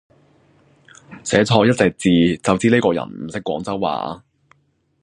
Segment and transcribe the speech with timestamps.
[1.23, 4.23] 寫錯一隻字就知呢個人唔識廣州話